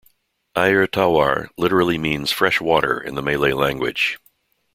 [0.57, 4.17] "Ayer Tawar" literally means "fresh water" in the Malay language.